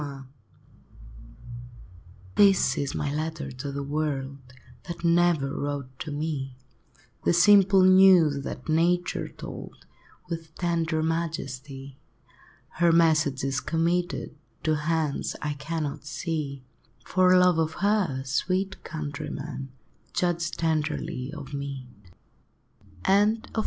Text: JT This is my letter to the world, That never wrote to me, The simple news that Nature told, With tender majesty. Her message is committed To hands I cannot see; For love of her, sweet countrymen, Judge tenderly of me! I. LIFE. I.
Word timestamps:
JT 0.01 0.25
This 2.33 2.75
is 2.75 2.95
my 2.95 3.13
letter 3.13 3.51
to 3.51 3.71
the 3.71 3.83
world, 3.83 4.39
That 4.85 5.03
never 5.03 5.53
wrote 5.55 5.99
to 5.99 6.11
me, 6.11 6.57
The 7.23 7.33
simple 7.33 7.83
news 7.83 8.43
that 8.43 8.67
Nature 8.67 9.27
told, 9.27 9.85
With 10.27 10.55
tender 10.55 11.03
majesty. 11.03 11.99
Her 12.79 12.91
message 12.91 13.43
is 13.43 13.59
committed 13.59 14.35
To 14.63 14.73
hands 14.73 15.35
I 15.39 15.53
cannot 15.53 16.07
see; 16.07 16.63
For 17.05 17.37
love 17.37 17.59
of 17.59 17.73
her, 17.73 18.23
sweet 18.25 18.83
countrymen, 18.83 19.69
Judge 20.13 20.49
tenderly 20.49 21.31
of 21.31 21.53
me! 21.53 21.85
I. 23.05 23.23
LIFE. 23.23 23.39
I. 23.53 23.59